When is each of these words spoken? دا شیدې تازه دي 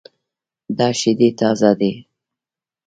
دا 0.77 0.87
شیدې 0.99 1.29
تازه 1.39 1.71
دي 1.79 1.91